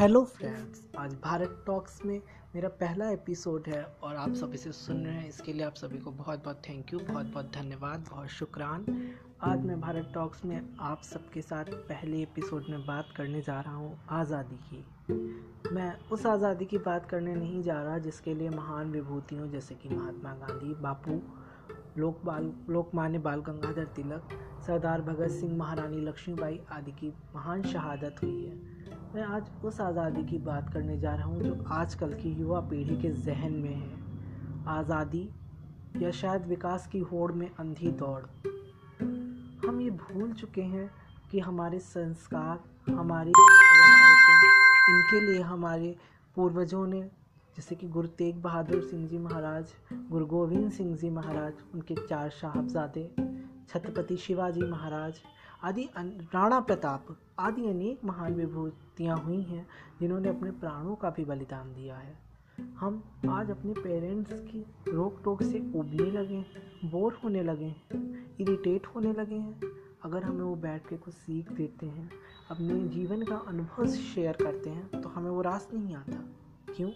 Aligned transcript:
Hello 0.00 0.22
friends 0.24 0.82
आज 0.98 1.14
Bharat 1.14 1.56
talks 1.66 2.04
में 2.04 2.20
मेरा 2.54 2.68
पहला 2.80 3.08
एपिसोड 3.10 3.66
है 3.68 3.82
और 4.02 4.16
आप 4.16 4.34
सभी 4.34 4.56
से 4.58 4.70
सुन 4.72 5.02
रहे 5.04 5.14
हैं। 5.14 5.28
इसके 5.28 5.52
लिए 5.52 5.62
आप 5.62 5.74
सभी 5.74 5.98
को 5.98 6.10
बहुत 6.10 6.44
बहुत 6.44 6.62
थैंक 6.68 6.92
यू 6.92 6.98
बहुत 7.00 7.26
बहुत 7.26 7.50
धन्यवाद 7.54 8.06
बहुत 8.10 8.28
शुक्रान। 8.28 8.86
आज 9.42 9.64
मैं 9.64 9.80
भारत 9.80 10.10
टॉक्स 10.14 10.44
में 10.44 10.60
आप 10.80 11.02
सबके 11.02 11.42
साथ 11.42 11.72
पहले 11.88 12.22
एपिसोड 12.22 12.70
में 12.70 12.86
बात 12.86 13.12
करने 13.16 13.42
जा 13.42 13.60
रहा 13.60 13.74
हूँ 13.74 13.98
आज़ादी 14.10 14.58
की। 14.64 15.74
मैं 15.74 15.92
उस 16.08 16.26
आज़ादी 16.26 16.64
की 16.64 16.78
बात 16.78 17.10
करने 17.10 17.34
नहीं 17.34 17.62
जा 17.62 17.82
रहा 17.82 17.98
जिसके 17.98 18.34
लिए 18.34 18.50
महान 18.50 18.92
विभूतियों 18.92 19.50
जैसे 19.50 19.74
कि 19.74 19.88
महात्मा 19.88 20.34
गांधी 20.36 20.74
बापू 20.82 21.20
लोक 21.98 22.24
बाल 22.24 22.52
लोकमान्य 22.70 23.18
बाल 23.18 23.40
गंगाधर 23.42 23.84
तिलक 23.96 24.38
सरदार 24.66 25.00
भगत 25.02 25.30
सिंह 25.30 25.56
महारानी 25.56 26.00
लक्ष्मीबाई 26.00 26.60
आदि 26.72 26.92
की 26.92 27.12
महान 27.34 27.62
शहादत 27.62 28.22
हुई 28.22 28.44
है। 28.44 28.79
मैं 29.14 29.22
आज 29.22 29.46
उस 29.64 29.80
आज़ादी 29.80 30.22
की 30.24 30.38
बात 30.38 30.72
करने 30.72 30.98
जा 30.98 31.14
रहा 31.14 31.24
हूँ 31.24 31.42
जो 31.42 31.64
आजकल 31.68 32.12
की 32.12 32.30
युवा 32.32 32.60
पीढ़ी 32.60 32.96
के 32.96 33.08
जहन 33.10 33.52
में 33.52 33.74
है। 33.74 34.68
आज़ादी 34.68 35.28
या 36.02 36.10
शायद 36.10 36.46
विकास 36.46 36.86
की 36.86 36.98
होड़ 36.98 37.32
में 37.32 37.50
अंधी 37.58 37.90
दौड़। 37.92 38.22
हम 39.66 39.80
ये 39.80 39.90
भूल 39.90 40.32
चुके 40.32 40.62
हैं 40.62 40.90
कि 41.30 41.38
हमारे 41.38 41.78
संस्कार, 41.78 42.92
हमारी 42.92 43.32
इनके 44.90 45.20
लिए 45.20 45.40
हमारे 45.40 45.96
पूर्वजों 46.36 46.86
ने, 46.86 47.02
जैसे 47.56 47.74
कि 47.74 47.88
गुरु 47.88 48.08
तेग 48.08 48.42
बहादुर 48.42 48.82
सिंह 48.82 49.08
जी 49.08 49.18
महाराज, 49.18 49.72
गुरु 49.92 50.26
गोविंद 50.26 50.70
सिंह 50.70 50.96
जी 50.96 51.10
महाराज, 51.10 51.52
उनके 51.74 51.94
चार 52.06 52.30
साहबजादे, 52.30 53.10
छत्रपति 53.68 54.16
शिवाजी 54.16 54.60
महाराज 54.60 55.20
आदि 55.62 55.82
राणा 56.34 56.58
प्रताप 56.60 57.06
आदि 57.38 57.66
अनेक 57.66 58.04
महान 58.04 58.34
विभूतियाँ 58.34 59.16
हुई 59.18 59.42
हैं, 59.42 59.66
जिन्होंने 60.00 60.28
अपने 60.28 60.50
प्राणों 60.50 60.94
का 60.94 61.10
भी 61.10 61.24
बलिदान 61.24 61.72
दिया 61.74 61.96
है। 61.96 62.14
हम 62.78 63.02
आज 63.30 63.50
अपने 63.50 63.72
पेरेंट्स 63.72 64.40
की 64.40 64.64
रोक 64.88 65.20
टोक 65.24 65.42
से 65.42 65.58
उबने 65.74 66.10
लगे 66.10 66.34
हैं 66.34 66.90
बोर 66.90 67.18
होने 67.24 67.42
लगे 67.42 67.64
हैं 67.64 68.36
इरिटेट 68.40 68.86
होने 68.86 69.12
लगे 69.12 69.34
हैं। 69.34 69.60
अगर 70.04 70.22
हमें 70.22 70.44
वो 70.44 70.54
बैठ 70.56 70.88
के 70.88 70.96
कुछ 70.96 71.14
सीख 71.14 71.52
देते 71.52 71.86
हैं, 71.86 72.10
अपने 72.50 72.80
जीवन 72.88 73.22
का 73.22 73.36
अनुभव 73.48 73.86
शेयर 73.86 74.36
करते 74.42 74.70
हैं 74.70 75.00
तो 75.00 75.08
हमें 75.08 75.30
वो 75.30 75.40
रास 75.42 75.68
नहीं 75.74 75.94
आता। 75.94 76.24
क्यों? 76.74 76.90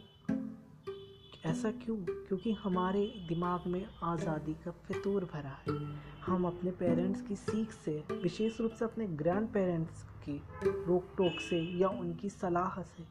ऐसा 1.47 1.70
क्यों? 1.70 1.97
क्योंकि 1.97 2.53
हमारे 2.53 3.14
दिमाग 3.28 3.67
में 3.67 3.87
आज़ादी 4.03 4.55
का 4.55 4.70
फितूर 4.70 5.25
भरा 5.25 5.59
है। 5.69 5.95
हम 6.27 6.45
अपने 6.47 6.70
पेरेंट्स 6.70 7.23
की 7.23 7.36
सीख 7.36 7.73
से, 7.73 8.05
विशेष 8.12 8.61
रूप 8.61 8.70
से 8.70 8.84
अपने 8.84 9.06
ग्रैंड 9.06 9.48
पेरेंट्स 9.48 10.03
की 10.03 10.42
रोक 10.64 11.05
टोक 11.19 11.41
से 11.41 11.61
या 11.78 11.89
उनकी 11.89 12.31
सलाह 12.31 12.83
से 12.83 13.03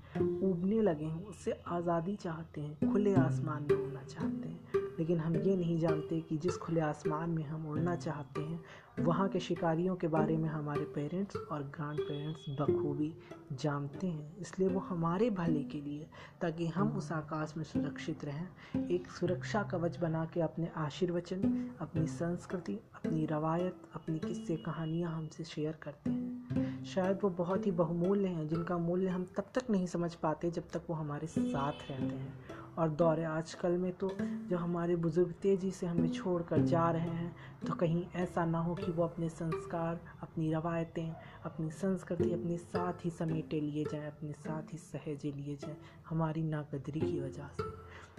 उबने 0.47 0.81
लगे 0.81 1.05
हैं, 1.05 1.25
उससे 1.25 1.61
आज़ादी 1.67 2.15
चाहते 2.15 2.61
हैं, 2.61 2.91
खुले 2.91 3.15
आसमान 3.15 3.67
में 3.71 3.85
होना 3.85 4.03
चाहते 4.03 4.49
हैं। 4.49 4.82
लेकिन 4.99 5.19
हम 5.19 5.35
ये 5.35 5.55
नहीं 5.55 5.79
जानते 5.79 6.21
कि 6.21 6.37
जिस 6.37 6.57
खुले 6.57 6.81
आसमान 6.81 7.29
में 7.29 7.43
हम 7.43 7.67
उड़ना 7.67 7.95
चाहते 7.95 8.41
हैं, 8.41 8.63
वहाँ 8.99 9.27
के 9.29 9.39
शिकारियों 9.39 9.95
के 9.95 10.07
बारे 10.07 10.37
में 10.37 10.49
हमारे 10.49 10.81
पेरेंट्स 10.81 11.35
और 11.35 11.63
ग्रांड 11.63 11.99
पेरेंट्स 11.99 12.45
बखूबी 12.49 13.17
जानते 13.53 14.07
हैं। 14.07 14.37
इसलिए 14.37 14.67
वो 14.67 14.79
हमारे 14.79 15.29
भले 15.29 15.63
के 15.63 15.81
लिए, 15.81 16.07
ताकि 16.41 16.67
हम 16.67 16.97
उस 16.97 17.11
आकाश 17.11 17.53
में 17.57 17.63
सुरक्षित 17.63 18.25
रहें। 18.25 18.47
एक 18.87 19.07
सुरक्षा 19.07 19.63
कवच 19.63 19.99
बना 19.99 20.25
के 20.25 20.41
अपने 20.41 20.71
आशीर्वचन, 20.75 21.69
अपनी 21.79 22.07
संस्कृति, 22.07 22.73
अपनी 22.73 23.25
रवायत, 23.25 23.75
अपनी 23.93 24.19
किस्से 24.19 24.55
कहानियाँ 24.55 25.11
हमसे 25.11 25.43
शेयर 25.43 25.73
करते 25.73 26.09
हैं। 26.09 26.83
शायद 26.85 27.19
वो 27.23 27.29
बहुत 27.29 27.65
ही 27.65 27.71
बहुमूल्य 27.71 28.27
हैं, 28.27 28.47
जिनका 28.47 28.77
मूल्य 28.77 29.07
हम 29.07 29.23
तब 29.23 29.45
तक 29.55 29.69
नहीं 29.69 29.87
समझ 29.87 30.15
पाते 30.15 30.51
जब 30.51 30.63
तक 30.73 30.81
वो 30.89 30.95
हमारे 30.95 31.27
साथ 31.27 31.73
रहते 31.89 32.15
हैं। 32.15 32.42
और 32.77 32.89
दौरे 32.89 33.23
आजकल 33.23 33.71
में 33.71 33.91
तो 33.91 34.11
जो 34.21 34.57
हमारे 34.57 34.95
बुज़ुर्ग 34.95 35.31
तेज़ी 35.31 35.71
से 35.71 35.85
हमें 35.85 36.09
छोड़ 36.09 36.41
कर 36.41 36.61
जा 36.61 36.91
रहे 36.91 37.09
हैं 37.09 37.35
तो 37.67 37.73
कहीं 37.73 38.05
ऐसा 38.15 38.45
ना 38.45 38.59
हो 38.59 38.75
कि 38.75 38.91
वो 38.91 39.03
अपने 39.03 39.29
संस्कार, 39.29 39.99
अपनी 40.21 40.53
रवायतें, 40.53 41.15
अपनी 41.45 41.71
संस्कृति, 41.71 42.31
अपने 42.33 42.57
साथ 42.57 43.05
ही 43.05 43.09
समेटे 43.09 43.59
लिए 43.61 43.85
जाएँ, 43.85 44.07
अपने 44.07 44.33
साथ 44.33 44.73
ही 44.73 44.77
सहेजे 44.77 45.31
लिए 45.31 45.55
जाएँ, 45.55 45.77
हमारी 46.09 46.43
नाकदरी 46.43 46.99
की 46.99 47.19
वजह 47.19 47.47
से। 47.47 47.63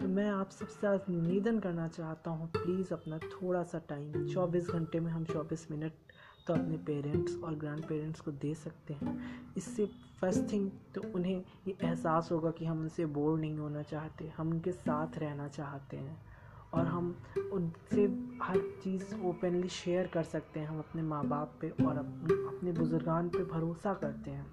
तो 0.03 0.09
मैं 0.09 0.31
आप 0.31 0.51
सबसे 0.51 0.87
आज 0.87 1.01
निवेदन 1.09 1.59
करना 1.59 1.89
चाहता 1.89 2.31
हूँ 2.31 2.51
प्लीज़ 2.51 2.95
अपना 2.95 3.19
थोड़ा 3.19 3.63
सा 3.63 3.79
टाइम 3.79 4.27
24 4.27 4.71
घंटे 4.71 5.01
में 5.01 5.13
हम 5.13 5.25
24 5.25 5.71
मिनट 5.71 5.93
तो 6.47 6.55
अपने 6.55 6.77
पेरेंट्स 6.77 7.37
और 7.45 7.55
ग्रैंड 7.55 7.85
पेरेंट्स 7.85 8.21
को 8.21 8.31
दे 8.31 8.55
सकते 8.55 8.95
हैं। 8.95 9.53
इससे 9.57 9.87
फ़र्स्ट 10.21 10.53
थिंग 10.53 10.71
तो 10.95 11.03
उन्हें 11.15 11.45
ये 11.69 11.77
एहसास 11.83 12.29
होगा 12.33 12.51
कि 12.51 12.65
हम 12.65 12.81
उनसे 12.81 13.07
बोर 13.07 13.39
नहीं 13.39 13.59
होना 13.59 13.83
चाहते 13.83 14.33
हम 14.37 14.51
उनके 14.51 14.73
साथ 14.73 15.19
रहना 15.19 15.49
चाहते 15.49 15.97
हैं 15.97 16.19
और 16.75 16.87
हम 16.87 17.23
उनसे 17.53 18.05
हर 18.43 18.59
चीज़ 18.85 19.15
ओपनली 19.15 19.69
शेयर 19.69 20.07
कर 20.07 20.23
सकते 20.23 20.61
हैं 20.61 20.67
हम 20.67 20.79
अपने 20.79 21.03
माँ 21.03 21.25
बाप 21.25 21.59
पे 21.61 21.71
और 21.71 21.99
अपने 21.99 22.73
बुज़ुर्गान 22.73 23.29
पे 23.29 23.45
भरोसा 23.45 23.95
करते 23.95 24.31
हैं। 24.31 24.47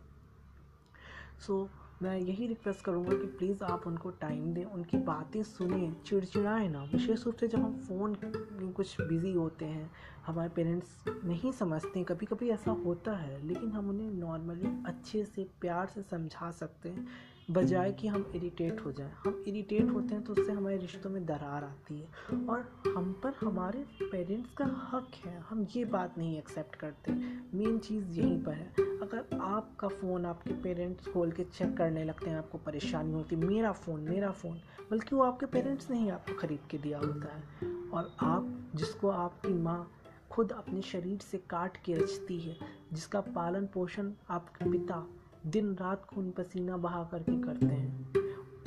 सो 1.40 1.63
so, 1.63 1.81
मैं 2.01 2.19
यही 2.19 2.47
रिक्वेस्ट 2.47 2.85
करूँगा 2.85 3.12
कि 3.12 3.28
प्लीज़ 3.28 3.63
आप 3.63 3.88
उनको 3.88 4.09
टाइम 4.09 4.53
दें, 4.53 4.63
उनकी 4.63 4.97
बातें 4.97 5.44
सुने, 5.44 5.94
चिड़चिड़ाएँ 6.06 6.69
ना। 6.69 6.84
विशेष 6.84 7.25
रूप 7.25 7.35
से 7.35 7.47
जब 7.47 7.59
हम 7.59 7.73
फ़ोन 7.78 8.17
में 8.23 8.72
कुछ 8.72 9.01
बिज़ी 9.01 9.34
होते 9.34 9.66
हैं, 9.66 9.91
हमारे 10.25 10.50
पेरेंट्स 10.50 11.03
नहीं 11.07 11.51
समझते 11.51 12.00
हैं 12.00 12.06
कभी 12.06 12.25
कभी 12.25 12.50
ऐसा 12.50 12.72
होता 12.72 13.12
है, 13.12 13.47
लेकिन 13.47 13.72
हम 13.72 13.89
उन्हें 13.89 14.12
नॉर्मली 14.12 14.84
अच्छे 14.85 15.25
से, 15.25 15.44
प्यार 15.62 15.88
से 15.88 16.01
समझा 16.01 16.51
सकते 16.51 16.89
हैं। 16.89 17.07
बजाय 17.50 17.91
कि 17.91 18.07
हम 18.07 18.31
इरिटेट 18.35 18.85
हो 18.85 18.91
जाएँ। 18.91 19.12
हम 19.25 19.44
इरिटेट 19.47 19.90
होते 19.90 20.16
हैं 20.16 20.24
तो 20.24 20.34
उससे 20.34 20.52
हमारे 20.52 20.78
रिश्तों 20.78 21.09
में 21.09 21.25
दरार 21.25 21.63
आती 21.63 22.00
है। 22.00 22.38
और 22.47 22.84
हम 22.96 23.22
पर 23.24 23.34
हमारे 23.41 23.85
पेरेंट्स 24.02 24.52
का 24.53 24.66
हक 24.66 25.12
है। 25.25 25.40
हम 25.40 25.68
ये 25.75 25.85
बात 25.85 26.18
नहीं 26.18 26.38
एक्सेप्ट 26.38 26.75
करते। 26.75 27.12
मेन 27.57 27.80
चीज़ 27.80 28.19
यहीं 28.19 28.44
पर 28.44 28.53
है। 28.53 28.68
अगर 28.80 29.40
आपका 29.41 29.88
फ़ोन 29.88 30.25
आपके 30.25 30.53
पेरेंट्स 30.53 31.07
खोल 31.07 31.31
के 31.31 31.44
चेक 31.44 31.78
करने 31.78 32.03
लगते 32.03 32.30
हैं, 32.30 32.38
आपको 32.38 32.57
परेशानी 32.57 33.13
होती 33.13 33.35
मेरा 33.35 33.72
फ़ोन 33.72 34.01
मेरा 34.01 34.31
फ़ोन 34.31 34.62
बल्कि 34.91 35.16
वो 35.16 35.24
आपके 35.24 35.46
पेरेंट्स 35.46 35.90
ने 35.91 35.97
ही 35.97 36.09
आपको 36.09 36.34
ख़रीद 36.34 36.59
के 36.69 36.78
दिया 36.78 37.00
होता 37.00 37.35
है। 37.35 37.44
और 37.90 38.16
आप, 38.19 38.72
जिसको 38.75 39.09
आपकी 39.09 39.53
माँ 39.53 39.91
खुद 40.31 40.51
अपने 40.51 40.81
शरीर 40.81 41.19
से 41.19 41.38
काट 41.38 41.78
के 41.78 41.94
रचती 41.94 42.40
है, 42.40 42.57
जिसका 42.94 43.22
पालन 43.22 43.66
पोषण 43.66 44.12
आपके 44.30 44.72
पिता 44.72 45.07
दिन 45.47 45.75
रात 45.75 46.06
खून 46.06 46.31
पसीना 46.31 46.78
बहा 46.78 47.03
करके 47.03 47.41
करते 47.41 47.66
हैं। 47.66 48.13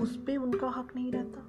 उस 0.00 0.16
पर 0.16 0.36
उनका 0.36 0.68
हक 0.68 0.96
नहीं 0.96 1.12
रहता। 1.12 1.40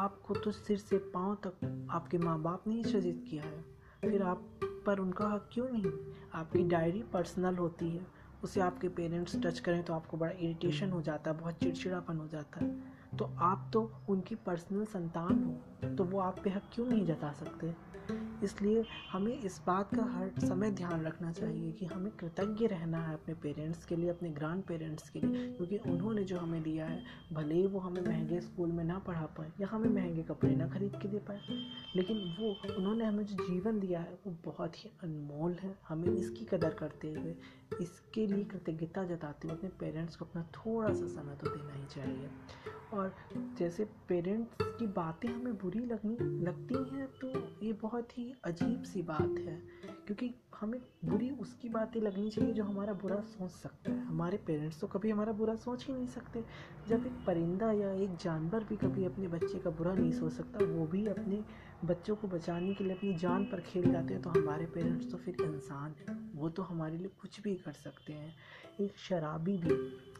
आपको 0.00 0.34
तो 0.34 0.52
सिर 0.52 0.78
से 0.78 0.98
पाँव 0.98 1.34
तक 1.34 1.88
आपके 1.90 2.18
माँ 2.18 2.42
बाप 2.42 2.64
ने 2.66 2.74
ही 2.74 2.84
सजित 2.84 3.24
किया 3.30 3.42
है। 3.42 3.64
फिर 4.00 4.22
आप 4.22 4.60
पर 4.86 4.98
उनका 4.98 5.28
हक 5.28 5.48
क्यों 5.52 5.68
नहीं? 5.68 5.92
आपकी 6.34 6.62
डायरी 6.62 7.02
पर्सनल 7.02 7.54
होती 7.54 7.88
है। 7.88 8.06
उसे 8.44 8.60
आपके 8.60 8.88
पेरेंट्स 8.88 9.36
टच 9.42 9.60
करें 9.60 9.82
तो 9.82 9.92
आपको 9.92 10.16
बड़ा 10.16 10.30
इरिटेशन 10.30 10.90
हो 10.90 11.02
जाता 11.02 11.30
है, 11.30 11.38
बहुत 11.38 11.54
चिड़चिड़ापन 11.54 12.16
हो 12.16 12.28
जाता 12.28 12.64
है। 12.64 12.91
तो 13.18 13.24
आप 13.38 13.70
तो 13.72 13.92
उनकी 14.08 14.34
पर्सनल 14.34 14.84
संतान 14.84 15.42
हो 15.44 15.96
तो 15.96 16.04
वो 16.04 16.20
आप 16.20 16.40
पे 16.44 16.50
हक 16.50 16.62
क्यों 16.72 16.86
नहीं 16.86 17.06
जता 17.06 17.32
सकते? 17.32 17.74
इसलिए 18.44 18.84
हमें 19.12 19.32
इस 19.32 19.62
बात 19.66 19.94
का 19.94 20.02
हर 20.02 20.46
समय 20.46 20.70
ध्यान 20.70 21.04
रखना 21.06 21.32
चाहिए 21.32 21.72
कि 21.72 21.86
हमें 21.86 22.12
कृतज्ञ 22.12 22.66
रहना 22.66 22.98
है 23.06 23.14
अपने 23.14 23.34
पेरेंट्स 23.34 23.84
के 23.84 23.96
लिए, 23.96 24.10
अपने 24.10 24.30
ग्रांड 24.30 24.62
पेरेंट्स 24.62 25.10
के 25.10 25.20
लिए, 25.20 25.56
क्योंकि 25.56 25.78
उन्होंने 25.78 26.24
जो 26.24 26.38
हमें 26.38 26.62
दिया 26.62 26.86
है, 26.86 27.02
भले 27.32 27.54
ही 27.54 27.66
वो 27.66 27.78
हमें 27.78 28.02
महँगे 28.02 28.40
स्कूल 28.40 28.72
में 28.72 28.84
ना 28.84 28.98
पढ़ा 28.98 29.26
पाए 29.26 29.52
या 29.60 29.68
हमें 29.68 29.88
महँगे 29.88 30.22
कपड़े 30.22 30.54
ना 30.56 30.68
खरीद 30.68 30.96
के 31.02 31.08
दे 31.08 31.18
पाए, 31.18 31.40
लेकिन 31.96 32.36
वो, 32.40 32.56
उन्होंने 32.78 33.04
हमें 33.04 33.24
जो 33.24 33.44
जीवन 33.44 33.80
दिया 33.80 34.00
है, 34.00 34.18
वो 34.26 34.36
बहुत 34.44 34.84
ही 34.84 34.90
अनमोल 35.04 35.52
है। 35.52 35.78
हमें 35.88 36.08
इसकी 36.08 36.44
कदर 36.44 36.70
करते 36.70 37.08
हुए 37.08 37.34
इसके 37.80 38.26
लिए 38.26 38.44
कृतज्ञता 38.44 39.04
जताते 39.04 39.48
हुए 39.48 39.56
अपने 39.56 39.70
पेरेंट्स 39.70 40.16
को 40.16 40.24
अपना 40.24 40.42
थोड़ा 40.42 40.94
सा 40.94 41.06
समय 41.06 41.36
तो 41.36 41.50
देना 41.50 41.72
ही 41.72 41.86
चाहिए। 41.86 42.30
और 42.92 43.14
जैसे 43.58 43.84
पेरेंट्स 43.84 44.56
की 44.62 44.86
बातें 44.86 45.28
हमें 45.28 45.54
बुरी 45.54 45.78
लगनी, 45.78 46.16
लगती 46.44 46.74
हैं 46.74 47.08
तो 47.20 47.28
ये 47.66 47.72
बहुत 47.72 48.18
ही 48.18 48.34
अजीब 48.44 48.82
सी 48.82 49.02
बात 49.02 49.38
है। 49.38 49.62
क्योंकि 50.06 50.34
हमें 50.60 50.80
बुरी 51.04 51.30
उसकी 51.30 51.68
बातें 51.68 52.00
लगनी 52.00 52.30
चाहिए 52.30 52.52
जो 52.52 52.64
हमारा 52.64 52.92
बुरा 52.92 53.20
सोच 53.20 53.50
सकता 53.50 53.92
है। 53.92 54.04
हमारे 54.04 54.36
पेरेंट्स 54.36 54.80
तो 54.80 54.86
कभी 54.86 55.10
हमारा 55.10 55.32
बुरा 55.32 55.54
सोच 55.54 55.86
ही 55.86 55.94
नहीं 55.94 56.06
सकते। 56.06 56.44
जब 56.88 57.06
एक 57.06 57.24
परिंदा 57.26 57.72
या 57.72 57.92
एक 57.92 58.16
जानवर 58.16 58.64
भी 58.64 58.76
कभी 58.76 59.04
अपने 59.04 59.28
बच्चे 59.28 59.58
का 59.58 59.70
बुरा 59.70 59.94
नहीं 59.94 60.12
सोच 60.12 60.32
सकता, 60.32 60.64
वो 60.64 60.86
भी 60.86 61.06
अपने 61.06 61.44
बच्चों 61.84 62.16
को 62.16 62.28
बचाने 62.28 62.74
के 62.74 62.84
लिए 62.84 62.96
अपनी 62.96 63.14
जान 63.14 63.44
पर 63.44 63.60
खेल 63.60 63.92
जाते 63.92 64.14
हैं 64.14 64.22
तो 64.22 64.30
हमारे 64.30 64.66
पेरेंट्स 64.66 65.10
तो 65.10 65.16
फिर 65.16 65.36
इंसान 65.40 65.94
हैं। 66.00 66.32
वो 66.34 66.48
तो 66.48 66.62
हमारे 66.62 66.98
लिए 66.98 67.10
कुछ 67.20 67.40
भी 67.40 67.52
कर 67.64 67.72
सकते 67.72 68.12
हैं। 68.12 68.34
एक 68.80 68.98
शराबी 68.98 69.56
भी 69.58 69.74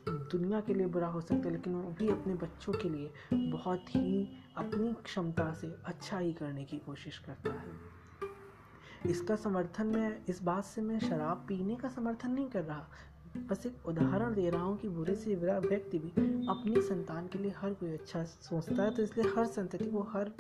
दुनिया 0.09 0.61
के 0.61 0.75
लिए 0.75 0.87
बुरा 0.87 1.07
हो 1.07 1.21
सकता 1.21 1.49
है, 1.49 1.51
लेकिन 1.51 1.75
वो 1.75 1.91
भी 1.91 2.09
अपने 2.09 2.35
बच्चों 2.35 2.73
के 2.73 2.89
लिए 2.89 3.11
बहुत 3.35 3.97
ही 3.97 4.29
अपनी 4.57 4.93
क्षमता 5.05 5.53
से 5.53 5.75
अच्छा 5.85 6.19
ही 6.19 6.33
करने 6.33 6.65
की 6.65 6.79
कोशिश 6.79 7.19
करता 7.19 7.53
है। 7.53 7.93
इसका 9.11 9.37
समर्थन 9.37 9.87
मैं, 9.87 10.25
इस 10.29 10.43
बात 10.43 10.65
से 10.65 10.83
मैं 10.83 10.99
शराब 10.99 11.45
पीने 11.49 11.77
का 11.77 11.89
समर्थन 11.89 12.31
नहीं 12.31 12.49
कर 12.49 12.63
रहा। 12.63 12.89
बस 13.51 13.67
एक 13.67 13.87
उदाहरण 13.87 14.35
दे 14.35 14.51
रहा 14.51 14.63
हूँ 14.63 14.77
कि 14.79 14.89
बुरे 14.89 15.15
से 15.15 15.37
बुरा 15.37 15.59
व्यक्ति 15.59 15.99
भी 15.99 16.09
अपनी 16.49 16.81
संतान 16.81 17.27
के 17.27 17.39
लिए 17.39 17.53
हर 17.57 17.75
कोई 17.75 17.93
अच्छा 17.93 18.25
सोचता 18.25 18.83
है 18.83 18.95
तो 18.95 19.03
इसलिए 19.03 19.33
हर 19.37 19.47
संतति 19.47 19.85
को 19.85 20.03
हर 20.03 20.31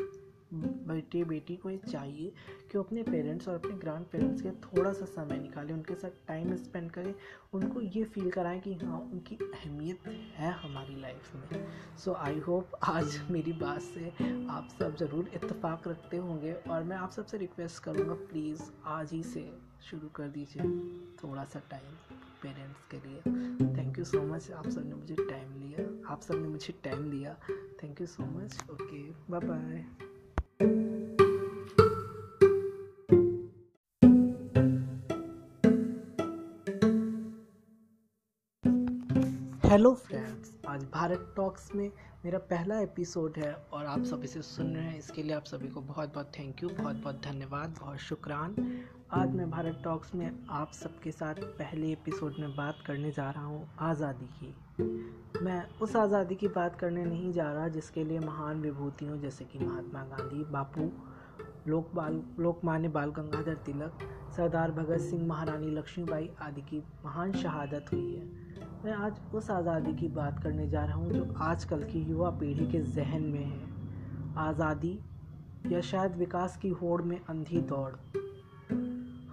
बेटे, 0.53 1.23
बेटी 1.25 1.57
को 1.57 1.71
ये 1.71 1.77
चाहिए 1.89 2.33
कि 2.71 2.79
वो 2.79 2.85
अपने 2.85 3.03
पेरेंट्स 3.03 3.49
और 3.49 3.55
अपने 3.55 3.73
ग्रैंड 3.75 4.05
पेरेंट्स 4.07 4.43
के 4.43 4.51
थोड़ा 4.51 4.93
सा 4.93 5.05
समय 5.05 5.39
निकालें, 5.39 5.73
उनके 5.75 5.95
साथ 5.95 6.27
टाइम 6.29 6.55
स्पेंड 6.57 6.91
करें, 6.91 7.15
उनको 7.55 7.81
ये 7.81 8.05
फील 8.05 8.31
कराएँ 8.31 8.61
कि 8.61 8.75
हाँ 8.75 9.01
उनकी 9.03 9.37
अहमियत 9.45 10.09
है 10.37 10.53
हमारी 10.53 11.01
लाइफ 11.01 11.35
में। 11.35 11.67
सो 11.97 12.13
आई 12.13 12.39
होप 12.39 12.79
आज 12.85 13.21
मेरी 13.31 13.53
बात 13.53 13.81
से 13.81 14.09
आप 14.51 14.69
सब 14.79 14.97
ज़रूर 14.97 15.31
इत्तेफाक 15.35 15.89
रखते 15.89 16.17
होंगे 16.17 16.53
और 16.53 16.83
मैं 16.83 16.97
आप 16.97 17.11
सबसे 17.11 17.39
रिक्वेस्ट 17.39 17.83
करूँगा 17.85 18.15
प्लीज़ 18.31 18.63
आज 18.87 19.13
ही 19.13 19.23
से 19.23 19.51
शुरू 19.91 20.09
कर 20.09 20.29
दीजिए 20.29 20.63
थोड़ा 21.23 21.45
सा 21.45 21.63
टाइम 21.71 21.95
पेरेंट्स 22.43 22.85
के 22.91 22.97
लिए। 23.09 23.77
थैंक 23.77 23.99
यू 23.99 24.05
सो 24.05 24.23
मच 24.23 24.51
आप 24.51 24.69
सबने 24.69 24.95
मुझे 24.95 25.15
टाइम 25.15 25.55
लिया 25.57 26.13
आप 26.13 26.21
सबने 26.21 26.49
मुझे 26.49 26.75
टाइम 26.85 27.11
दिया। 27.11 27.37
Thank 27.83 28.01
you 28.01 28.07
so 28.07 28.25
much 28.39 28.59
okay 28.71 29.03
bye 29.31 29.41
bye 29.41 30.12
hello 39.65 39.93
friends, 39.95 40.51
आज 40.69 40.83
भारत 40.85 41.33
टॉक्स 41.37 41.75
में 41.75 41.91
मेरा 42.25 42.39
पहला 42.39 42.81
एपिसोड 42.81 43.37
है 43.37 43.53
और 43.73 43.87
आप 43.87 44.05
सब 44.05 44.25
इसे 44.25 44.43
सुन 44.43 44.67
रहे 44.67 44.85
हैं। 44.85 44.99
इसके 44.99 45.23
लिए 45.23 45.33
आप 45.33 45.45
सभी 45.45 45.69
को 45.69 45.81
बहुत 45.81 46.15
बहुत 46.15 46.33
थैंक 46.39 46.63
यू 46.63 46.69
बहुत 46.69 46.97
बहुत 46.97 47.23
धन्यवाद, 47.23 47.75
बहुत 47.81 47.99
शुक्रान। 47.99 48.55
आज 49.15 49.35
मैं 49.35 49.51
भारत 49.51 49.81
टॉक्स 49.85 50.15
में 50.15 50.31
आप 50.51 50.71
सबके 50.73 51.11
साथ 51.11 51.35
पहले 51.35 51.91
एपिसोड 51.93 52.35
में 52.41 52.55
बात 52.57 52.77
करने 52.87 53.11
जा 53.11 53.29
रहा 53.31 53.45
हूँ 53.45 53.69
आज़ादी 53.79 54.29
की। 54.37 55.45
मैं 55.45 55.61
उस 55.83 55.97
आज़ादी 55.97 56.35
की 56.35 56.49
बात 56.49 56.77
करने 56.77 57.05
नहीं 57.05 57.33
जा 57.33 57.51
रहा 57.53 57.67
जिसके 57.69 58.05
लिए 58.05 58.19
महान 58.19 58.61
विभूतियों 58.61 59.19
जैसे 59.21 59.45
कि 59.45 59.59
महात्मा 59.59 60.03
गांधी, 60.03 60.45
बापू, 60.45 60.89
लोक 61.69 61.91
बाल, 61.95 62.23
लोकमान्य 62.39 62.89
बाल 62.89 63.11
गंगाधर 63.11 63.55
तिलक, 63.67 63.99
सरदार 64.37 64.71
भगत 64.71 65.01
सिंह 65.01 65.27
महारानी 65.27 65.71
लक्ष्मीबाई 65.71 66.31
आदि 66.43 66.63
की 66.63 66.83
महान 67.05 67.33
शहादत 67.33 67.93
हुई 67.93 68.15
है। 68.15 68.25
मैं 68.85 68.93
आज 68.93 69.21
उस 69.35 69.51
आज़ादी 69.51 69.93
की 69.93 70.09
बात 70.15 70.43
करने 70.43 70.69
जा 70.69 70.85
रहा 70.85 70.97
हूँ 70.97 71.13
जो 71.13 71.35
आजकल 71.43 71.85
की 71.85 72.03
युवा 72.03 72.31
पीढ़ी 72.31 72.71
के 72.73 72.81
जहन 72.95 73.23
में 73.23 73.45
है। 73.45 73.61
आज़ादी 74.49 74.99
या 75.67 75.81
शायद 75.81 76.17
विकास 76.17 76.57
की 76.57 76.69
होड़ 76.69 77.03
में 77.03 77.19
अंधी 77.21 77.61
दौड़। 77.61 77.93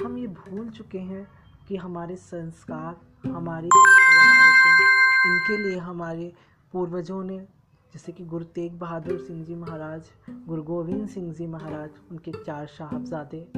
हम 0.10 0.18
ये 0.18 0.28
भूल 0.28 0.70
चुके 0.70 0.98
हैं 0.98 1.28
कि 1.68 1.76
हमारे 1.76 2.16
संस्कार, 2.16 2.96
हमारी 3.30 3.70
इनके 5.28 5.58
लिए 5.58 5.78
हमारे 5.78 6.34
पूर्वजों 6.72 7.24
ने, 7.24 7.38
जैसे 7.94 8.12
कि 8.12 8.26
गुरु 8.26 8.46
तेग 8.46 8.80
बहादुर 8.80 9.20
सिंह 9.20 9.44
जी 9.46 9.56
महाराज, 9.56 10.04
गुरु 10.30 10.64
गोविंद 10.64 11.08
सिंह 11.10 11.34
जी 11.34 11.48
महाराज, 11.48 11.90
उनके 12.12 12.32
चार 12.46 12.66
साहबजादे, 12.68 13.52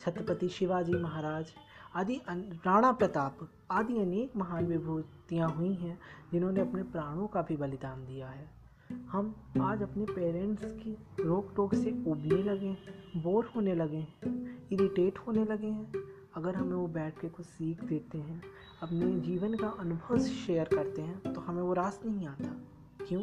छत्रपति 0.00 0.48
शिवाजी 0.48 0.92
महाराज 0.92 1.52
आदि 1.96 2.20
राणा 2.66 2.92
प्रताप 2.92 3.48
आदि 3.70 3.98
अनेक 3.98 4.36
महान 4.36 4.66
विभूतियाँ 4.66 5.48
हुई 5.48 5.74
हैं, 5.74 5.98
जिन्होंने 6.32 6.60
अपने 6.60 6.82
प्राणों 6.82 7.26
का 7.26 7.42
भी 7.42 7.56
बलिदान 7.56 8.04
दिया 8.06 8.28
है। 8.28 8.63
हम 8.94 9.34
आज 9.60 9.82
अपने 9.82 10.04
पेरेंट्स 10.04 10.72
की 10.72 10.96
रोक 11.20 11.52
टोक 11.56 11.74
से 11.74 11.90
उबने 12.06 12.42
लगे 12.42 12.66
हैं 12.66 13.22
बोर 13.22 13.50
होने 13.56 13.74
लगे 13.74 13.96
हैं 13.96 14.68
इरिटेट 14.72 15.18
होने 15.18 15.44
लगे 15.44 15.66
हैं। 15.66 15.92
अगर 16.36 16.54
हमें 16.54 16.74
वो 16.76 16.86
बैठ 16.88 17.18
के 17.18 17.28
कुछ 17.28 17.46
सीख 17.46 17.84
देते 17.84 18.18
हैं, 18.18 18.42
अपने 18.82 19.20
जीवन 19.20 19.54
का 19.54 19.68
अनुभव 19.68 20.18
शेयर 20.18 20.68
करते 20.74 21.02
हैं 21.02 21.32
तो 21.32 21.40
हमें 21.40 21.62
वो 21.62 21.72
रास 21.72 22.00
नहीं 22.06 22.26
आता। 22.26 22.56
क्यों? 23.06 23.22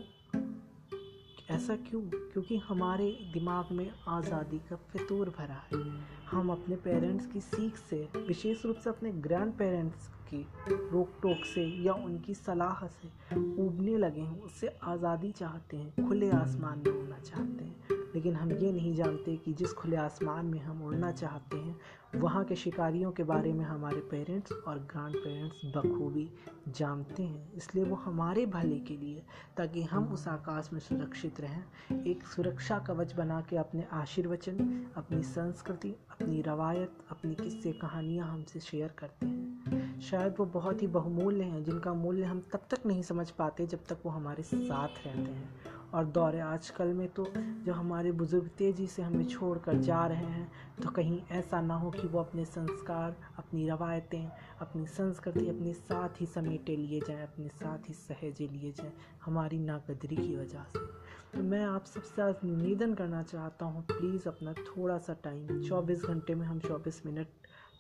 ऐसा 1.52 1.76
क्यों? 1.76 2.02
क्योंकि 2.02 2.58
हमारे 2.58 3.20
दिमाग 3.34 3.72
में 3.72 3.92
आज़ादी 4.08 4.58
का 4.58 4.76
फितूर 4.76 5.30
भरा 5.30 5.64
है। 5.74 6.02
हम 6.32 6.50
अपने 6.50 6.76
पेरेंट्स 6.76 7.26
की 7.26 7.42
सीख 7.42 7.78
से, 7.78 8.10
विशेष 8.28 8.66
रूप 8.66 8.76
से 8.76 8.90
अपने 8.90 9.12
ग्रैंड 9.12 9.54
पेरेंट्स 9.54 10.08
की 10.08 10.48
रोक 10.68 11.10
टोक 11.22 11.46
से 11.46 11.66
या 11.84 11.94
उनकी 11.94 12.34
सलाह 12.34 12.88
से 12.88 13.36
उबने 13.64 13.98
लगे 13.98 14.22
हैं, 14.22 14.42
उससे 14.42 14.78
आज़ादी 14.84 15.32
चाहते 15.32 15.78
हैं, 15.78 16.08
खुले 16.08 16.30
आसमान 16.30 16.80
में 16.80 16.92
उड़ना 16.92 17.20
चाहते 17.20 17.64
हैं। 17.66 18.01
लेकिन 18.16 18.36
हम 18.36 18.52
ये 18.52 18.72
नहीं 18.72 18.96
जानते 18.96 19.36
कि 19.38 19.54
जिस 19.54 19.74
खुले 19.74 19.96
आसमान 19.96 20.46
में 20.46 20.60
हम 20.60 20.84
उड़ना 20.84 21.12
चाहते 21.12 21.58
हैं, 21.58 21.80
वहाँ 22.16 22.44
के 22.44 22.56
शिकारियों 22.56 23.12
के 23.12 23.24
बारे 23.24 23.54
में 23.54 23.66
हमारे 23.66 23.98
पेरेंट्स 23.98 24.52
और 24.52 24.80
ग्रांड 24.80 25.16
पेरेंट्स 25.16 25.62
बखूबी 25.66 26.34
जानते 26.68 27.24
हैं। 27.24 27.54
इसलिए 27.54 27.84
वो 27.84 27.96
हमारे 27.96 28.46
भले 28.46 28.80
के 28.80 28.98
लिए, 28.98 29.24
ताकि 29.58 29.84
हम 29.84 30.14
उस 30.14 30.28
आकाश 30.28 30.70
में 30.74 30.80
सुरक्षित 30.80 31.42
रहें। 31.42 31.64
एक 32.04 32.24
सुरक्षा 32.24 32.80
कवच 32.80 33.14
बना 33.14 33.42
के 33.42 33.58
अपने 33.58 33.88
आशीर्वचन, 33.92 34.86
अपनी 34.96 35.24
संस्कृति, 35.24 35.90
अपनी 35.90 36.42
रवायत, 36.42 36.92
अपनी 37.10 37.36
किस्से 37.36 37.72
कहानियाँ 37.72 38.28
हमसे 38.28 38.60
शेयर 38.60 38.90
करते 38.98 39.26
हैं। 39.26 40.02
शायद 40.02 40.36
वो 40.40 40.46
बहुत 40.46 40.82
ही 40.82 40.88
बहुमूल्य 40.88 41.44
हैं, 41.44 41.64
जिनका 41.64 41.94
मूल्य 41.94 42.24
हम 42.24 42.40
तब 42.54 42.60
तक 42.70 42.86
नहीं 42.86 43.02
समझ 43.02 43.30
पाते 43.30 43.66
जब 43.66 43.80
तक 43.90 43.98
वो 44.06 44.12
हमारे 44.12 44.44
साथ 44.44 44.88
रहते 44.88 45.32
हैं। 45.32 45.50
और 45.94 46.06
दौरे 46.06 46.40
आजकल 46.40 46.88
में 46.88 47.08
तो 47.08 47.34
जो 47.38 47.74
हमारे 47.74 48.12
बुज़ुर्ग 48.12 48.48
तेज़ी 48.48 48.88
से 48.88 49.02
हमें 49.02 49.26
छोड़ 49.26 49.58
कर 49.58 49.78
जा 49.78 50.08
रहे 50.08 50.26
हैं 50.26 50.52
तो 50.84 50.90
कहीं 50.90 51.22
ऐसा 51.32 51.62
ना 51.62 51.76
हो 51.76 51.92
कि 51.92 52.08
वो 52.08 52.20
अपने 52.20 52.46
संस्कार, 52.46 53.16
अपनी 53.38 53.70
रवायतें, 53.70 54.32
अपनी 54.62 54.86
संस्कृति, 54.86 55.48
अपने 55.50 55.74
साथ 55.74 56.22
ही 56.22 56.26
समेटे 56.26 56.76
लिए 56.76 57.00
जाएँ, 57.00 57.24
अपने 57.24 57.50
साथ 57.50 57.90
ही 57.90 57.94
सहेजे 57.94 58.48
लिए 58.48 58.72
जाएँ, 58.72 58.94
हमारी 59.26 59.60
नाकदरी 59.60 60.16
की 60.16 60.36
वजह 60.36 60.64
से। 60.64 61.02
तो 61.38 61.44
मैं 61.44 61.66
आप 61.66 61.86
सबसे 61.86 62.22
आज 62.22 62.36
निवेदन 62.44 62.94
करना 62.94 63.24
चाहता 63.24 63.66
हूँ 63.66 63.86
प्लीज़ 63.86 64.28
अपना 64.28 64.54
थोड़ा 64.54 64.98
सा 64.98 65.14
टाइम 65.14 65.64
24 65.70 66.06
घंटे 66.06 66.36
में 66.36 66.48
हम 66.48 66.60
24 66.60 67.06
मिनट 67.06 67.28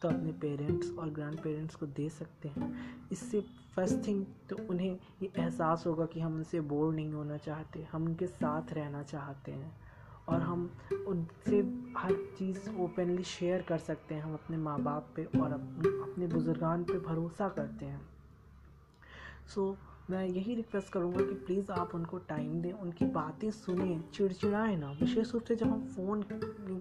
तो 0.01 0.09
अपने 0.09 0.31
पेरेंट्स 0.31 0.91
और 0.99 1.09
ग्रैंड 1.09 1.39
पेरेंट्स 1.39 1.75
को 1.75 1.85
दे 1.85 2.09
सकते 2.09 2.49
हैं। 2.49 2.73
इससे 3.11 3.41
फ़र्स्ट 3.75 4.07
थिंग 4.07 4.25
तो 4.49 4.57
उन्हें 4.69 4.99
ये 5.21 5.31
एहसास 5.37 5.85
होगा 5.87 6.05
कि 6.05 6.19
हम 6.19 6.35
उनसे 6.35 6.61
बोर 6.61 6.93
नहीं 6.93 7.13
होना 7.13 7.37
चाहते 7.37 7.83
हम 7.91 8.05
उनके 8.05 8.27
साथ 8.27 8.73
रहना 8.73 9.03
चाहते 9.03 9.51
हैं 9.51 9.71
और 10.29 10.41
हम 10.41 10.71
उनसे 11.07 11.59
हर 11.97 12.13
चीज़ 12.39 12.69
ओपनली 12.69 13.23
शेयर 13.23 13.61
कर 13.61 13.77
सकते 13.77 14.15
हैं 14.15 14.21
हम 14.21 14.33
अपने 14.33 14.57
माँ 14.57 14.79
बाप 14.79 15.09
पे 15.15 15.25
और 15.25 15.51
अपने 15.51 16.27
बुज़ुर्गान 16.27 16.83
पे 16.83 16.99
भरोसा 16.99 17.49
करते 17.49 17.85
हैं। 17.85 18.01
सो 19.55 19.71
so, 19.71 19.90
मैं 20.11 20.25
यही 20.25 20.55
रिक्वेस्ट 20.55 20.89
करूँगा 20.89 21.19
कि 21.19 21.35
प्लीज़ 21.35 21.71
आप 21.71 21.95
उनको 21.95 22.17
टाइम 22.17 22.61
दें, 22.61 22.71
उनकी 22.71 23.05
बातें 23.05 23.51
सुने, 23.51 23.99
चिड़चिड़ाएँ 24.13 24.77
ना। 24.77 24.91
विशेष 24.91 25.33
रूप 25.33 25.43
से 25.43 25.55
जब 25.55 25.67
हम 25.67 25.85
फ़ोन 25.85 26.23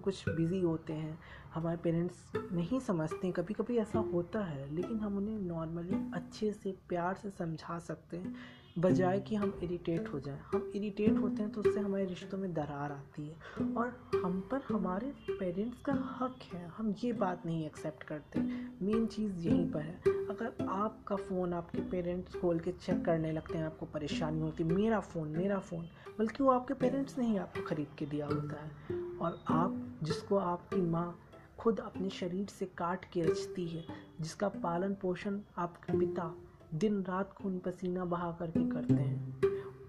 कुछ 0.03 0.29
बिज़ी 0.29 0.61
होते 0.61 0.93
हैं, 0.93 1.19
हमारे 1.53 1.77
पेरेंट्स 1.77 2.31
नहीं 2.35 2.79
समझते 2.79 3.31
कभी 3.31 3.53
कभी 3.53 3.77
ऐसा 3.77 3.99
होता 3.99 4.43
है, 4.43 4.75
लेकिन 4.75 4.99
हम 4.99 5.17
उन्हें 5.17 5.39
नॉर्मली 5.39 6.11
अच्छे 6.13 6.51
से, 6.53 6.71
प्यार 6.89 7.13
से 7.13 7.29
समझा 7.29 7.79
सकते 7.79 8.17
हैं। 8.17 8.35
बजाय 8.79 9.19
कि 9.19 9.35
हम 9.35 9.59
इरिटेट 9.63 10.07
हो 10.13 10.19
जाएँ। 10.19 10.39
हम 10.39 10.71
इरिटेट 10.75 11.17
होते 11.17 11.43
हैं 11.43 11.51
तो 11.51 11.61
उससे 11.61 11.79
हमारे 11.79 12.05
रिश्तों 12.05 12.37
में 12.37 12.53
दरार 12.53 12.91
आती 12.91 13.27
है। 13.27 13.65
और 13.75 14.11
हम 14.25 14.47
पर 14.51 14.61
हमारे 14.61 15.13
पेरेंट्स 15.29 15.77
का 15.85 15.93
हक 15.93 16.39
है। 16.53 16.67
हम 16.67 16.95
ये 17.03 17.13
बात 17.13 17.45
नहीं 17.45 17.65
एक्सेप्ट 17.65 18.03
करते। 18.03 18.39
मेन 18.81 19.05
चीज़ 19.05 19.39
यहीं 19.39 19.71
पर 19.71 19.79
है। 19.79 19.95
अगर 20.07 20.65
आपका 20.69 21.15
फ़ोन 21.15 21.53
आपके 21.53 21.81
पेरेंट्स 21.81 22.35
खोल 22.35 22.59
के 22.59 22.71
चेक 22.71 23.05
करने 23.05 23.31
लगते 23.31 23.57
हैं, 23.57 23.65
आपको 23.65 23.85
परेशानी 23.85 24.39
होती 24.39 24.63
मेरा 24.63 24.99
फ़ोन 24.99 25.27
मेरा 25.27 25.59
फ़ोन 25.59 25.85
बल्कि 26.19 26.43
वो 26.43 26.51
आपके 26.51 26.73
पेरेंट्स 26.73 27.17
ने 27.17 27.25
ही 27.25 27.37
आपको 27.37 27.61
ख़रीद 27.63 27.87
के 27.97 28.05
दिया 28.05 28.25
होता 28.25 28.63
है। 28.63 28.71
और 29.17 29.43
आप, 29.47 29.99
जिसको 30.03 30.37
आपकी 30.37 30.81
माँ 30.81 31.19
खुद 31.57 31.79
अपने 31.79 32.09
शरीर 32.09 32.47
से 32.47 32.65
काट 32.65 33.05
के 33.05 33.21
रचती 33.21 33.67
है, 33.67 33.85
जिसका 34.21 34.49
पालन 34.49 34.93
पोषण 34.93 35.39
आपके 35.57 35.99
पिता 35.99 36.35
दिन 36.73 37.01
रात 37.01 37.33
खून 37.33 37.59
पसीना 37.59 38.05
बहा 38.05 38.31
करके 38.31 38.69
करते 38.69 38.93
हैं। 38.93 39.41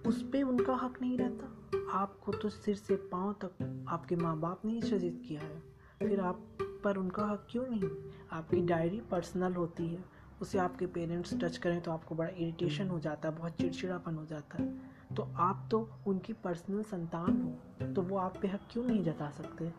उस 0.06 0.22
पर 0.22 0.42
उनका 0.42 0.74
हक 0.74 1.02
नहीं 1.02 1.18
रहता। 1.18 1.46
आपको 1.92 2.32
तो 2.32 2.48
सिर 2.48 2.76
से 2.76 2.96
पाँव 2.96 3.32
तक 3.44 3.84
आपके 3.88 4.16
माँ 4.16 4.40
बाप 4.40 4.62
ने 4.64 4.72
ही 4.72 4.82
सजित 4.82 5.22
किया 5.28 5.40
है। 5.40 5.62
फिर 5.98 6.20
आप 6.20 6.58
पर 6.84 6.96
उनका 6.96 7.26
हक 7.26 7.46
क्यों 7.50 7.66
नहीं? 7.66 7.90
आपकी 8.32 8.60
डायरी 8.60 9.00
पर्सनल 9.00 9.52
होती 9.52 9.86
है। 9.86 10.04
उसे 10.40 10.58
आपके 10.58 10.86
पेरेंट्स 10.86 11.34
टच 11.40 11.56
करें 11.56 11.80
तो 11.80 11.90
आपको 11.90 12.14
बड़ा 12.14 12.30
इरिटेशन 12.36 12.88
हो 12.88 13.00
जाता 13.00 13.28
है, 13.28 13.36
बहुत 13.36 13.52
चिड़चिड़ापन 13.52 14.14
हो 14.14 14.26
जाता 14.26 14.62
है। 14.62 14.91
तो 15.16 15.33
आप 15.37 15.69
तो 15.71 15.90
उनकी 16.07 16.33
पर्सनल 16.33 16.83
संतान 16.83 17.40
हो 17.42 17.50
तो 17.95 18.02
वो 18.02 18.16
आप 18.16 18.37
पे 18.42 18.49
हक 18.49 18.61
क्यों 18.71 18.85
नहीं 18.85 19.04
जता 19.04 19.31
सकते? 19.31 19.73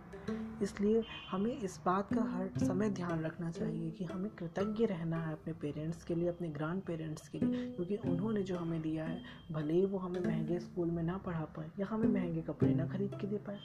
इसलिए 0.62 1.04
हमें 1.32 1.58
इस 1.58 1.82
बात 1.86 2.14
का 2.14 2.22
हर 2.22 2.66
समय 2.66 2.90
ध्यान 2.90 3.26
रखना 3.26 3.52
चाहिए 3.52 3.92
कि 3.92 4.04
हमें 4.04 4.32
कृतज्ञ 4.32 4.86
रहना 4.86 5.18
है 5.18 5.34
अपने 5.34 5.54
पेरेंट्स 5.54 6.04
के 6.04 6.16
लिए, 6.16 6.30
अपने 6.30 6.48
ग्रांड 6.48 6.82
पेरेंट्स 6.82 7.28
के 7.28 7.40
लिए, 7.40 7.76
क्योंकि 7.76 7.96
उन्होंने 7.96 8.44
जो 8.44 8.58
हमें 8.58 8.82
दिया 8.82 9.06
है, 9.06 9.22
भले 9.52 9.74
ही 9.74 9.86
वो 9.86 9.98
हमें 9.98 10.22
महँगे 10.22 10.60
स्कूल 10.60 10.92
में 10.92 11.04
ना 11.04 11.18
पढ़ा 11.18 11.46
पाए 11.46 11.72
या 11.80 11.88
हमें 11.90 12.08
महँगे 12.08 12.42
कपड़े 12.42 12.74
ना 12.74 12.86
खरीद 12.86 13.16
के 13.22 13.28
दे 13.28 13.38
पाए, 13.38 13.60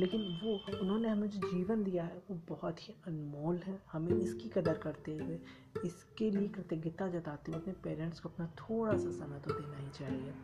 लेकिन 0.00 0.38
वो, 0.42 0.60
उन्होंने 0.80 1.08
हमें 1.08 1.28
जो 1.28 1.48
जीवन 1.48 1.84
दिया 1.84 2.04
है, 2.04 2.22
वो 2.30 2.40
बहुत 2.48 2.88
ही 2.88 2.94
अनमोल 3.06 3.56
है। 3.56 3.82
हमें 3.92 4.12
इसकी 4.12 4.48
कदर 4.48 4.74
करते 4.74 5.12
हुए 5.12 5.38
इसके 5.84 6.30
लिए 6.30 6.48
कृतज्ञता 6.48 7.08
जताते 7.08 7.52
हुए 7.52 7.60
अपने 7.60 7.72
पेरेंट्स 7.84 8.20
को 8.20 8.28
अपना 8.28 8.46
थोड़ा 8.60 8.96
सा 8.96 9.10
समय 9.10 9.40
तो 9.40 9.54
देना 9.54 9.76
ही 9.76 9.88
चाहिए। 9.90 10.34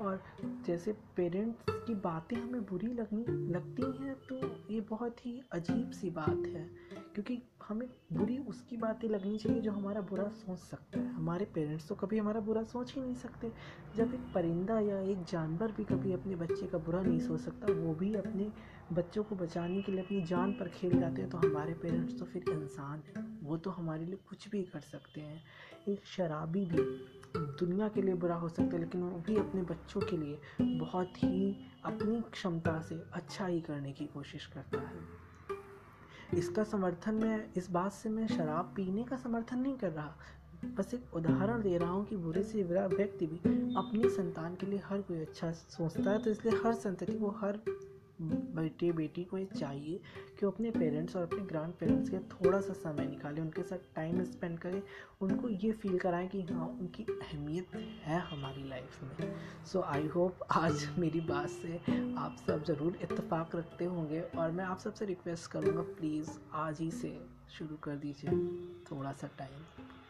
और 0.00 0.22
जैसे 0.66 0.92
पेरेंट्स 1.16 1.64
की 1.86 1.94
बातें 1.94 2.36
हमें 2.36 2.64
बुरी 2.66 2.92
लगनी, 2.92 3.24
लगती 3.52 3.82
हैं 3.98 4.14
तो 4.28 4.40
ये 4.72 4.80
बहुत 4.80 5.26
ही 5.26 5.40
अजीब 5.52 5.90
सी 5.90 6.10
बात 6.10 6.46
है, 6.46 6.68
क्योंकि 7.14 7.42
हमें 7.68 7.86
बुरी 8.12 8.38
उसकी 8.38 8.76
बातें 8.76 9.08
लगनी 9.08 9.38
चाहिए 9.38 9.60
जो 9.60 9.72
हमारा 9.72 10.00
बुरा 10.00 10.28
सोच 10.36 10.58
सकता 10.58 11.00
है। 11.00 11.12
हमारे 11.14 11.44
पेरेंट्स 11.44 11.88
तो 11.88 11.94
कभी 11.94 12.18
हमारा 12.18 12.40
बुरा 12.40 12.62
सोच 12.64 12.94
ही 12.94 13.00
नहीं 13.00 13.14
सकते। 13.14 13.52
जब 13.96 14.14
एक 14.14 14.32
परिंदा 14.34 14.78
या 14.80 15.00
एक 15.02 15.22
जानवर 15.22 15.72
भी 15.72 15.84
कभी 15.84 16.12
अपने 16.12 16.36
बच्चे 16.36 16.66
का 16.66 16.78
बुरा 16.78 17.02
नहीं 17.02 17.20
सोच 17.20 17.40
सकता, 17.40 17.72
वो 17.74 17.94
भी 17.94 18.14
अपने 18.14 18.50
बच्चों 18.92 19.24
को 19.24 19.36
बचाने 19.36 19.82
के 19.82 19.92
लिए 19.92 20.02
अपनी 20.02 20.22
जान 20.24 20.52
पर 20.52 20.68
खेल 20.70 20.98
जाते 21.00 21.22
हैं 21.22 21.30
तो 21.30 21.38
हमारे 21.38 21.74
पेरेंट्स 21.74 22.18
तो 22.18 22.24
फिर 22.24 22.50
इंसान 22.50 23.02
हैं। 23.08 23.30
वो 23.42 23.56
तो 23.56 23.70
हमारे 23.70 24.04
लिए 24.04 24.18
कुछ 24.28 24.48
भी 24.48 24.61
कर 24.62 24.80
सकते 24.80 25.20
हैं। 25.20 25.42
एक 25.88 26.06
शराबी 26.06 26.64
भी 26.64 26.82
दुनिया 27.36 27.88
के 27.88 28.02
लिए 28.02 28.14
बुरा 28.14 28.34
हो 28.34 28.48
सकता 28.48 28.76
है, 28.76 28.78
लेकिन 28.78 29.02
वो 29.02 29.18
भी 29.18 29.36
अपने 29.36 29.62
बच्चों 29.62 30.00
के 30.00 30.16
लिए 30.16 30.38
बहुत 30.60 31.12
ही 31.16 31.56
अपनी 31.84 32.20
क्षमता 32.20 32.80
से 32.80 33.04
अच्छा 33.12 33.46
ही 33.46 33.60
करने 33.60 33.92
की 33.92 34.06
कोशिश 34.06 34.46
करता 34.46 34.78
है। 34.78 35.22
इसका 36.38 36.64
समर्थन 36.64 37.14
मैं, 37.14 37.52
इस 37.56 37.70
बात 37.70 37.92
से 37.92 38.08
मैं 38.08 38.26
शराब 38.26 38.72
पीने 38.76 39.04
का 39.04 39.16
समर्थन 39.16 39.58
नहीं 39.58 39.76
कर 39.76 39.90
रहा। 39.90 40.16
बस 40.64 40.94
एक 40.94 41.14
उदाहरण 41.14 41.62
दे 41.62 41.78
रहा 41.78 41.90
हूँ 41.90 42.06
कि 42.06 42.16
बुरे 42.16 42.42
से 42.42 42.64
बुरा 42.64 42.86
व्यक्ति 42.86 43.26
भी 43.26 43.38
अपनी 43.74 44.08
संतान 44.08 44.54
के 44.54 44.66
लिए 44.66 44.80
हर 44.84 45.00
कोई 45.00 45.20
अच्छा 45.20 45.52
सोचता 45.52 46.10
है 46.10 46.22
तो 46.22 46.30
इसलिए 46.30 46.60
हर 46.64 46.74
संतति 46.74 47.12
वो 47.12 47.30
हर 47.30 47.60
बेटे, 48.20 48.90
बेटी 48.92 49.24
को 49.24 49.38
ये 49.38 49.44
चाहिए 49.56 50.00
कि 50.38 50.46
वो 50.46 50.50
अपने 50.52 50.70
पेरेंट्स 50.70 51.16
और 51.16 51.22
अपने 51.22 51.42
ग्रैंड 51.42 51.72
पेरेंट्स 51.74 52.10
के 52.10 52.18
थोड़ा 52.18 52.60
सा 52.60 52.72
समय 52.72 53.06
निकालें, 53.06 53.40
उनके 53.42 53.62
साथ 53.62 53.94
टाइम 53.96 54.22
स्पेंड 54.24 54.58
करें, 54.58 54.82
उनको 55.20 55.48
ये 55.48 55.72
फील 55.72 55.98
कराएँ 55.98 56.28
कि 56.28 56.42
हाँ 56.42 56.66
उनकी 56.68 57.06
अहमियत 57.12 57.74
है 58.04 58.20
हमारी 58.20 58.68
लाइफ 58.68 59.02
में। 59.02 59.34
सो 59.64 59.80
आई 59.82 60.06
होप 60.06 60.46
आज 60.52 60.88
मेरी 60.98 61.20
बात 61.20 61.48
से 61.48 61.76
आप 62.18 62.36
सब 62.46 62.64
ज़रूर 62.64 62.98
इत्तेफाक 63.02 63.56
रखते 63.56 63.84
होंगे 63.84 64.20
और 64.20 64.50
मैं 64.50 64.64
आप 64.64 64.78
सबसे 64.78 65.04
रिक्वेस्ट 65.04 65.50
करूँगा 65.50 65.82
प्लीज़ 65.98 66.30
आज 66.54 66.80
ही 66.80 66.90
से 66.90 67.18
शुरू 67.58 67.76
कर 67.76 67.96
दीजिए 67.96 68.30
थोड़ा 68.90 69.12
सा 69.12 69.30
टाइम 69.38 69.60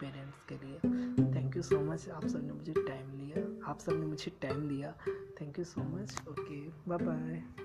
पेरेंट्स 0.00 0.44
के 0.49 0.54
लिए। 0.66 1.35
थैंक 1.35 1.56
यू 1.56 1.62
सो 1.62 1.80
मच 1.80 2.09
आप 2.09 2.26
सबने 2.26 2.52
मुझे 2.52 2.73
टाइम 2.78 3.11
लिया। 3.18 3.71
आप 3.71 3.78
सबने 3.78 4.06
मुझे 4.06 4.32
टाइम 4.42 4.68
दिया। 4.68 4.94
Thank 5.40 5.59
you 5.59 5.64
so 5.64 5.82
much 5.97 6.16
okay 6.28 6.61
bye 6.88 6.99
bye 6.99 7.62